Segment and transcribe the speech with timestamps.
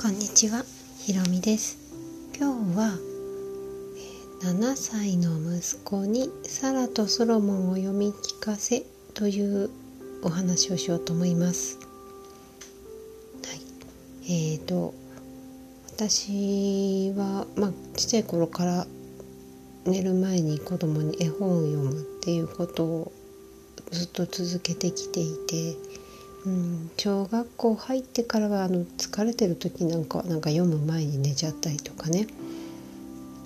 [0.00, 0.64] こんにちは、
[1.00, 1.76] ひろみです。
[2.38, 2.96] 今日は、
[4.42, 9.70] 7歳の息子にサラとソロモンを読み聞かせという
[10.22, 11.80] お話をしようと思います。
[13.44, 13.60] はい。
[14.22, 14.94] えーと
[15.96, 18.86] 私はまあちっちゃい頃から
[19.84, 23.12] 寝る前に子供に絵本を読むっていうことを
[23.90, 25.87] ずっと続けてきていて。
[26.46, 32.26] うん、小学校入ってからはあの疲れてる時なんかなんか読む前に寝ちゃったりとかね。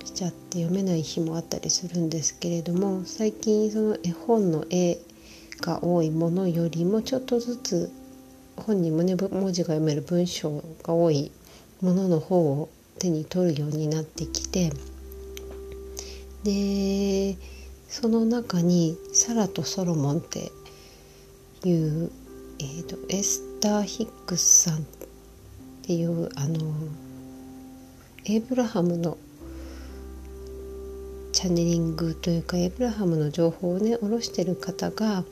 [0.04, 4.98] しちゃって読めない日もあったりするんですけれども最近その絵本の絵
[5.60, 7.90] が多いものよりもちょっとずつ
[8.56, 11.32] 本にもね文字が読める文章が多い
[11.80, 12.68] ものの方を
[12.98, 14.70] 手に取るようになってきて
[16.44, 17.36] で
[17.88, 20.52] その中に「サラとソロモン」って
[21.64, 22.10] いう
[22.62, 24.80] えーと、エスター・ヒックスさんっ
[25.82, 26.60] ていうあの
[28.24, 29.18] エイブラハムの
[31.32, 35.24] チャネリングというかエイブラハムの情報をね下ろしてる方が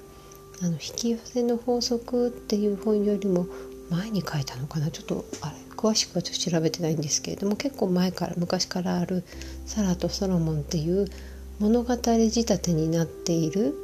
[0.63, 3.47] あの引き寄せの法則っていう本よりも
[3.91, 4.91] 前に書いたのかな？
[4.91, 9.23] ちょっとあれ詳しくはちょっと調べてないんですけれども結構前から昔からある
[9.67, 11.07] 「サラとソロモン」っていう
[11.61, 13.75] 物語仕立てになっている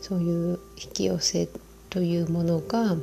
[0.00, 1.48] そういう引き寄せ
[1.94, 2.96] というものが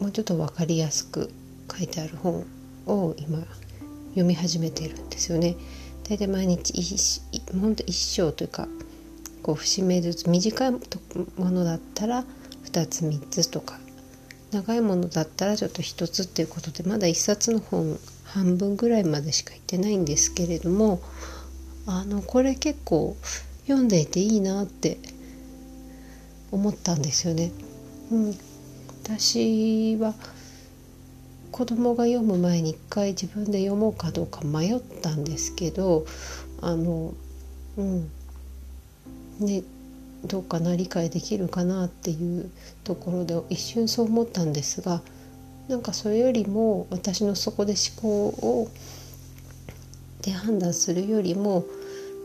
[0.00, 1.30] もうちょっと分かりやすく
[1.70, 2.44] 書いてある本
[2.88, 3.38] を今
[4.08, 5.54] 読み始めているんですよね。
[6.08, 7.20] 大体毎日
[7.52, 8.66] 本当一章というか
[9.44, 10.78] こう節目ずつ短いも
[11.38, 12.24] のだったら
[12.64, 13.78] 2つ3つとか
[14.50, 21.00] 長いものだったらちょっと1つっていうことでまだ1冊の本半分ぐらいまでしか行ってないんですけれども
[21.86, 23.16] あのこれ結構
[23.68, 24.98] 読んでいていいなって
[26.50, 27.52] 思ったんですよね。
[28.10, 28.34] うん、
[29.04, 30.14] 私は
[31.52, 36.06] 子供が読む前に一回自分で読もうかどうか迷ったんですけど
[36.60, 37.12] あの
[37.76, 38.10] うん
[39.40, 39.62] ね
[40.24, 42.50] どうかな理解できるかなっていう
[42.84, 45.02] ところで一瞬そう思ったんですが
[45.68, 48.68] なんかそれよりも私のそこで思考を
[50.22, 51.64] で判断するよりも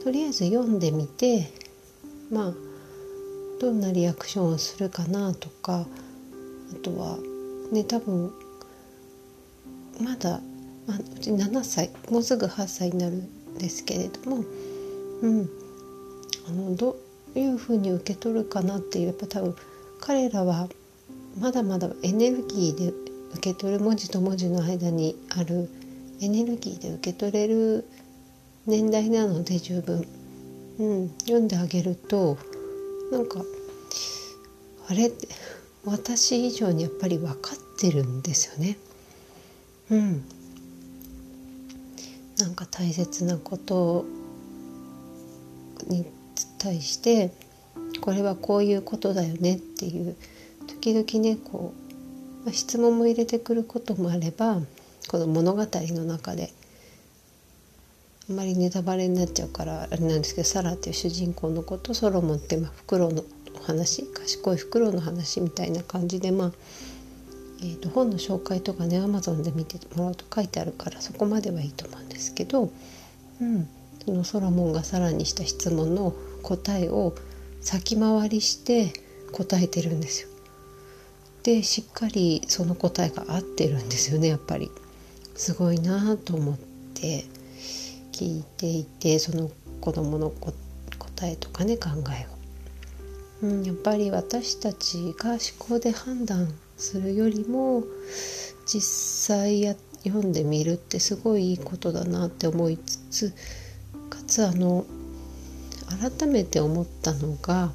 [0.04, 1.50] とりあえず読んでみて
[2.32, 2.54] まあ
[3.60, 5.86] どんなリアクションをするかなとか
[6.72, 7.18] あとは
[7.72, 8.32] ね多分
[10.02, 10.42] まだ、
[10.88, 14.44] まあ、うち7歳もうすぐ8歳になるんですけれども、
[15.22, 15.50] うん、
[16.48, 16.98] あのど
[17.36, 19.56] ういうふうに受け取るかなっていうやっぱ多分
[20.02, 20.68] 彼らは
[21.40, 22.94] まだまだエネルギーで
[23.34, 25.70] 受け取る文字と文字の間にある
[26.22, 27.86] エネルギーで受け取れる
[28.66, 30.08] 年代なので十分、
[30.80, 32.38] うん、読んであげると
[33.12, 33.42] なんか
[34.90, 35.28] あれって
[35.84, 38.78] 私以上にやっぱり分かってるんですよね。
[39.92, 40.24] うん。
[42.40, 44.06] なんか大切なこと
[45.88, 46.06] に
[46.58, 47.32] 対して
[48.02, 50.16] これはこういうことだよねっていう
[50.68, 51.74] 時々ねこ
[52.46, 54.60] う、質問も入れてくることもあれば
[55.08, 56.52] この物語の中で
[58.28, 63.24] あんまりネタバレになっちゃうからあれなんですけどサラっていう主人公の子とソロモンってまあフクロウの
[63.66, 66.52] 話賢いフクロウの話みたいな感じでまあ、
[67.62, 72.72] えー、と本の紹介とかねアマゾンで見てもらうと書いてあるからそこまではいいと思うんですけど、
[73.42, 73.68] うん、
[74.04, 77.14] そのソロモンがさらにした質問の答えを
[77.62, 78.94] 先回りして
[79.32, 80.30] 答えてるんですよ。
[81.44, 84.72] でしっかりその答えが合ってるんですよねやっぱり。
[85.36, 86.58] すごいなと思っ
[86.94, 87.26] て
[88.16, 92.26] 聞いていてその子どもの答えとかね考え
[93.44, 93.48] を。
[93.48, 97.84] うん、やっぱり私たちが思考で判断するよりも
[98.66, 98.82] 実
[99.36, 103.34] 際や読んでみるってすごいいいことだなって思いつつ
[104.10, 104.86] かつあの
[106.18, 107.74] 改めて思ったのが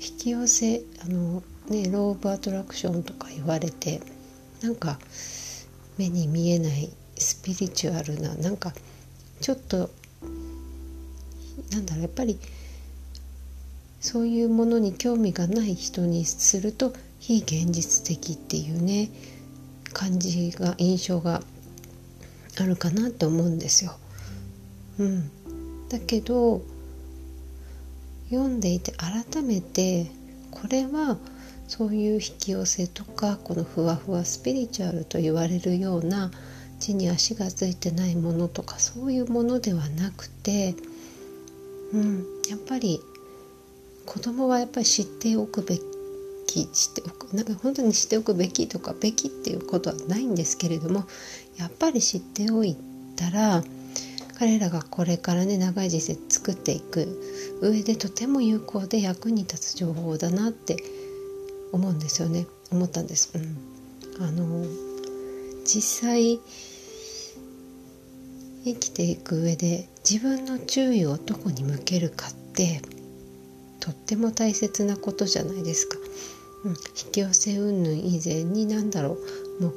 [0.00, 4.00] 引き寄せあの、ね、ロー・ブ・アトラクションとか言われて
[4.62, 4.98] なんか
[5.98, 8.72] 目に見えないスピリチュアルななんか
[9.40, 9.90] ちょっと
[11.72, 12.38] なんだろうやっぱり
[14.00, 19.10] そういうものに興味がない人にすると非現実的っていうね
[19.92, 21.42] 感じが印象が
[22.60, 23.96] あるかなと思うんですよ。
[24.98, 25.30] うん、
[25.88, 26.62] だけど
[28.30, 30.10] 読んでいて改めて
[30.50, 31.16] これは
[31.66, 36.30] そういう引き寄せとかこのふわふわスピリチュアルと言われるような
[36.84, 40.74] 地に足がついてないものとかそういうものではなくて、
[41.92, 43.00] うん、やっぱり
[44.06, 45.94] 子供はやっぱり知っておくべき
[46.46, 51.04] きしておくなんか本当に知っておくべきとかべきっていうことはないんですけれども
[51.58, 52.76] やっぱり知っておい
[53.16, 53.64] たら
[54.38, 57.08] 彼らがこれからね長い人生作っていく
[57.60, 60.76] 上でとても有効で役に立つ情報だなって
[61.72, 63.32] 思うんですよね思ったんです。
[63.34, 64.64] うん、あの
[65.64, 66.40] 実際
[68.64, 72.80] 生きていく上で自分の注意をどこに向けるかって
[73.80, 75.98] とっても大切なことじゃないですか。
[76.64, 79.18] うん、引き寄せ云々以前に何だろ
[79.60, 79.62] う。
[79.62, 79.74] もう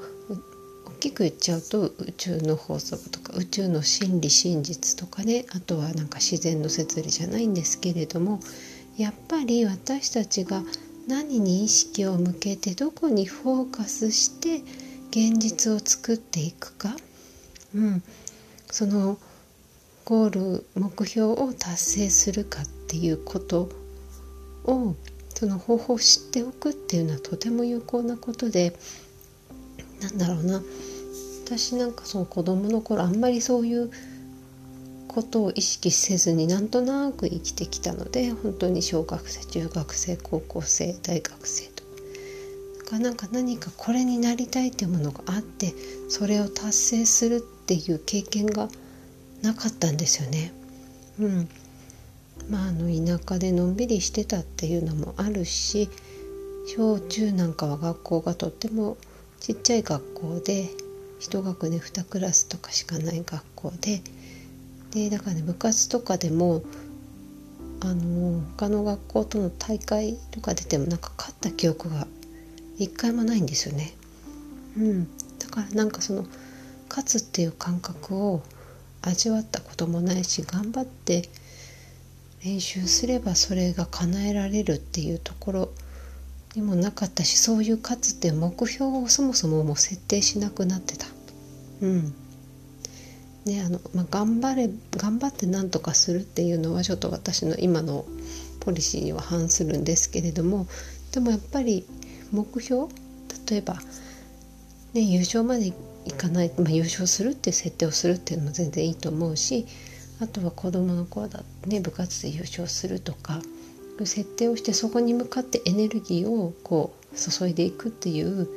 [0.85, 5.45] 大きく言っちゃうと宇宙の法則とか宇宙の真理真実とかね。
[5.51, 8.39] あとはなんか自然の摂理じゃないんですけれども
[8.97, 10.63] やっぱり私たちが
[11.07, 14.61] 何に意識を向けてどこにフォーカスして
[15.09, 16.95] 現実を作っていくか、
[17.75, 18.03] うん、
[18.71, 19.17] その
[20.05, 20.29] ゴー
[20.61, 23.69] ル目標を達成するかっていうこと
[24.65, 24.95] を
[25.33, 28.77] その方法を知っておくっていうのはとても有効なことで
[30.01, 30.61] なんだろうな。
[31.45, 33.89] 私なんかその子供の頃あんまりそういう
[35.07, 41.77] ことを意識せずになんとなく生きてきたので本当に小学生中学生高校生大学生と。
[42.87, 45.73] かなんか何かこれになりたいっていうものがあって
[46.09, 48.69] それを達成するっていう経験が
[49.41, 50.53] なかったんですよね。
[51.19, 51.49] うん、
[52.49, 55.89] まああの田舎でのんびりしてたっていうのもあるし
[56.65, 58.95] 小中なんかは学校がとっても
[59.41, 60.69] ちっちゃい学校で
[61.19, 64.01] 1学年2クラスとかしかない学校で
[64.91, 66.63] でだからね部活とかでも
[67.81, 72.07] あの他の学校との大会とか出てもなんか勝った記憶が
[72.77, 73.93] 一回もないんですよね。
[74.77, 75.07] うん、
[75.39, 76.25] だからなんかその
[76.89, 78.43] 勝つっていう感覚を
[79.01, 81.29] 味わったこともないし頑張って
[82.43, 85.69] 練習すればそれが叶えられるっていうところ
[86.55, 91.07] にもなかったしそういう勝つっていう目標をそもそももう設定しなくなってた。
[91.81, 92.13] うん
[93.45, 98.05] ねあのまあ、頑張れ頑張って何とかするっていうのはちょっと私の今の
[98.59, 100.67] ポリシーには反するんですけれども
[101.13, 101.85] でもやっぱり
[102.31, 102.91] 目標
[103.49, 103.75] 例えば、
[104.93, 105.71] ね、優勝まで
[106.07, 109.65] いかない、まあ、優勝するっていう設定をするっていうのも全然いいと思うし
[110.19, 113.41] あとは子どもの頃だね部活で優勝するとか
[114.05, 118.47] 設定をしてそこに向かってエネルギーをこう注いでいくっていう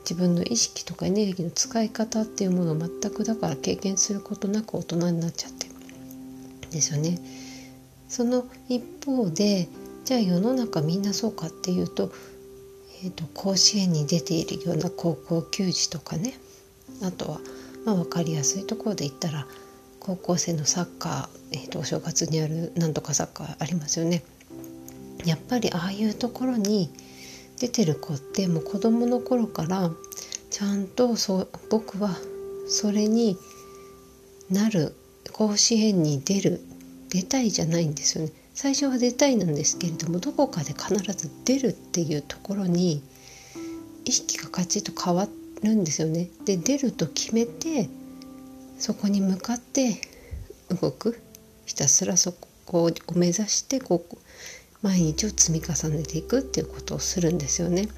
[0.00, 5.68] 自分の意識とかエネルギーの使い方っていうものを全くだから経験することなく大人になっちゃって
[6.70, 7.18] ですよね。
[8.08, 9.68] その一方で
[10.04, 12.10] じゃあ世の中みんなそうかっていうと,、
[13.04, 16.34] えーと、甲子園に出ているような高校球児とかね
[17.02, 17.40] あとは、
[17.84, 19.46] まあ、分かりやすいところで言ったら
[20.00, 24.22] 高校生のサッカー、えーと、お正月にあるなんとかサッカーありますよね。
[25.24, 26.90] やっぱりああいうところに
[27.58, 29.90] 出てる子ってもう子供の頃から
[30.50, 32.16] ちゃんとそう僕は
[32.68, 33.36] それに
[34.50, 34.94] なる
[35.32, 36.60] 甲子園に出る
[37.10, 43.02] 出たいじゃないんですよね最初は出たいなんですけれどもどこかで必ず出るっていうところに
[44.04, 45.28] 意識がカチッと変わ
[45.62, 47.88] るんですよねで出ると決めて
[48.78, 50.00] そこに向かって
[50.80, 51.20] 動く
[51.66, 52.32] ひたすらそ
[52.64, 54.16] こを目指してこう
[54.82, 57.88] 毎日を積み重ねていくっていうことをするんですよね。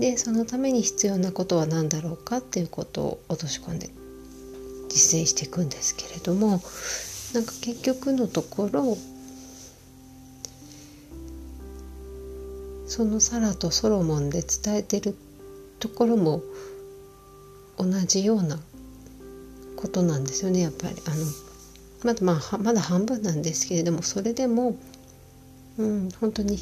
[0.00, 3.90] でそのために必要なことは何だろうかっていうことを落とし込んで
[4.88, 6.60] 実践していくんですけれども
[7.32, 8.96] なんか結局のところ
[12.88, 15.14] そのサラとソロモンで伝えてる
[15.78, 16.42] ところも
[17.76, 18.58] 同じような
[19.76, 20.60] ことなんですよね。
[20.60, 20.94] やっぱり。
[21.06, 21.24] あの
[22.04, 24.76] まだまあまだ半分なんですけれどもそれでも
[25.78, 26.58] うん、本当に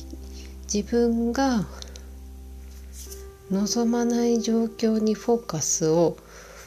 [0.72, 1.64] 自分が
[3.50, 6.18] 望まない状況にフォーカスを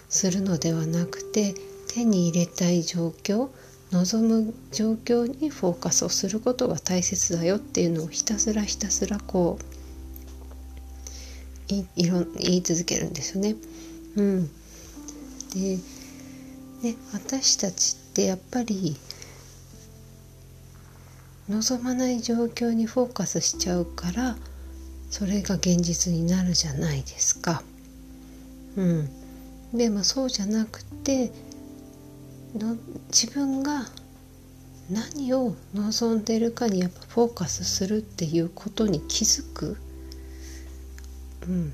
[0.10, 1.53] するのではなくて
[1.94, 3.50] 手に入れたい状況
[3.91, 9.69] 望む状況にフォーカスをすることが大切だよっていうのをひたすらひたすらこう
[11.70, 13.56] いいろ言い続けるんですよね。
[14.16, 14.48] うん、
[15.54, 15.78] で
[16.84, 18.98] ね私たちってやっぱり
[21.48, 24.38] 望まない状況にフォーカスしちゃうから
[25.10, 27.64] それが現実になるじゃないですか。
[28.76, 29.10] うん、
[29.74, 31.32] でもそうじゃなくて
[32.56, 33.88] の自分が
[34.90, 39.78] 何を望んでるかにやっぱフォーカスするっていうことに気づく、
[41.50, 41.74] うん、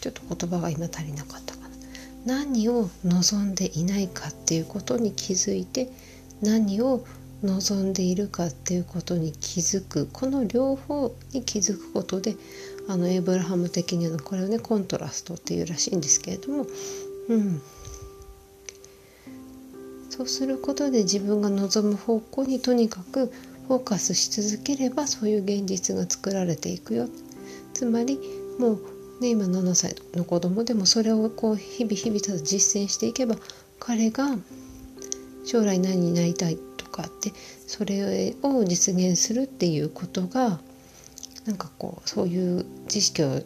[0.00, 1.68] ちょっと言葉が今足りなかったかな。
[2.24, 5.88] 何を望んでいないかっていうことに気づいて
[6.40, 7.04] 何を
[7.42, 10.08] 望んでいるかっていうことに気づく。
[10.12, 12.36] この両方に気づくことで
[12.88, 16.66] あのエイブラハム的にはこれをねコントラストっていうらしいんですけれども、
[17.28, 17.62] うん、
[20.10, 23.32] そうすることで自分が望む方向にとにかく
[23.68, 27.08] フォーカスし続ければそういう現実が作られていくよ。
[27.72, 28.18] つまり
[28.58, 28.91] もう
[29.22, 33.36] ね今7歳の子供でもそれをこう日々日々ただ実践していけば
[33.78, 34.36] 彼が
[35.44, 37.32] 将来何になりたいとかって
[37.66, 40.60] それを実現するっていうことが
[41.46, 43.40] なんかこうそういう知識を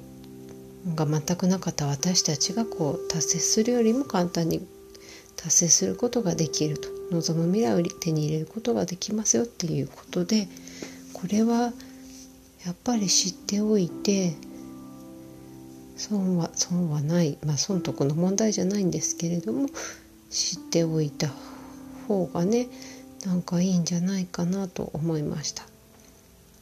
[0.94, 4.66] が全くなかった私たちがこう達成するよりも簡単に
[5.36, 6.96] 達成することができると。
[7.10, 10.48] 望む未来を手に入れることができますよっていうことで
[11.12, 11.72] これは
[12.64, 14.34] やっぱり知っておいて
[15.96, 19.68] 損は損はないまあ損得の問題じゃないんですけれども
[20.30, 21.30] 知っておいた
[22.06, 22.68] 方がね
[23.24, 25.64] なんかいいんじゃないかなと思いました。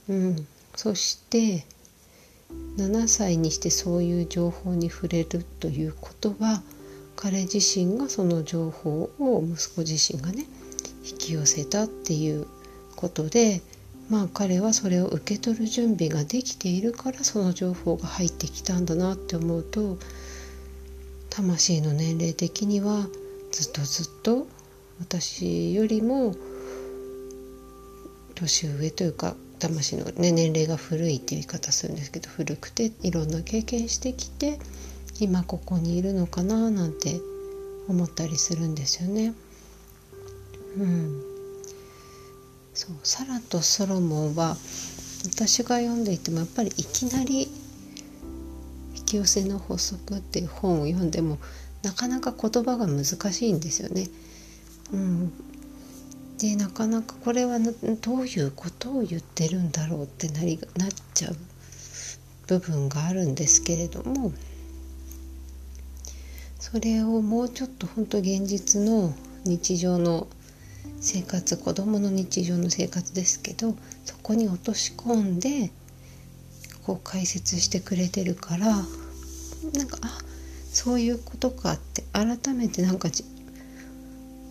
[0.09, 1.65] うん、そして
[2.77, 6.63] 7歳にしてそういう情報に触れるということは
[7.17, 10.47] 彼自身がその情報を息子自身がね
[11.05, 12.47] 引き寄せたっていう
[12.97, 13.61] ことで
[14.09, 19.99] まあ彼はそれを受け取る準備ができているからその情報が入ってきたんだなって思うと
[21.31, 23.07] 魂の年齢的には
[23.51, 24.47] ずっとずっと
[25.01, 26.35] 私よりも
[28.35, 34.59] 年上というか魂の、ね、年齢が古いっていう言い方するんですけど古くていろんな経験してきて
[35.21, 37.21] 今ここにいるのかななんて
[37.89, 39.35] 思ったりするんですよね。
[40.77, 41.23] うん、
[42.75, 44.57] そうサラとソロモンは
[45.25, 47.49] 私が読んでいてもやっぱりいきなり
[48.97, 51.39] 「引き寄せの法則」っていう本を読んでも
[51.83, 54.09] なかなか言葉が難しいんですよね。
[54.93, 55.33] うん、
[56.39, 61.37] でなかなかこれはどういうことを言ってるんだろうってなりなっちゃう
[62.49, 64.33] 部分があるんですけれども
[66.59, 69.15] それをもうちょっと本当現実の
[69.45, 70.27] 日常の
[71.01, 73.75] 生活子どもの日常の生活ですけど
[74.05, 75.71] そこに落とし込んで
[76.85, 80.19] こう解説してくれてるからなんかあ
[80.73, 83.09] そういうことかって改めてなんか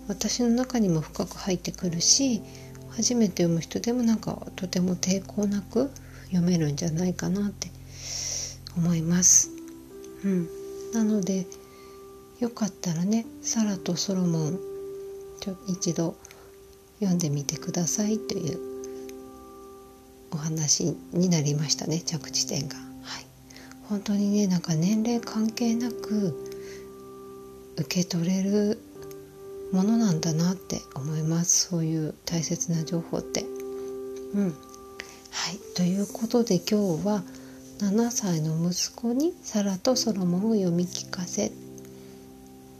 [0.07, 2.41] 私の中にも深く入ってくるし
[2.91, 5.91] 初めて読む人でもなんかとても抵抗なく
[6.27, 7.69] 読めるんじゃないかなって
[8.75, 9.51] 思います。
[10.23, 10.47] うん、
[10.93, 11.45] なので
[12.39, 14.59] よかったらねサラとソロモン
[15.67, 16.15] 一度
[17.03, 18.59] 読んでみてくださいという
[20.31, 22.75] お話になりましたね着地点が。
[22.75, 23.25] はい、
[23.83, 26.35] 本当にねなんか年齢関係なく
[27.77, 28.79] 受け取れる
[29.71, 31.69] ものなんだなって思います。
[31.69, 33.43] そういう大切な情報って。
[34.33, 34.49] うん。
[35.31, 35.57] はい。
[35.75, 37.23] ということで今日は
[37.79, 41.51] 7歳の息子にサラとソロモンを読み聞かせ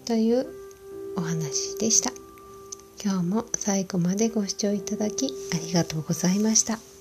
[0.05, 0.47] という
[1.17, 2.22] お話でした。
[3.03, 6.92] 今日も最後までご視聴いただきありがとうございました。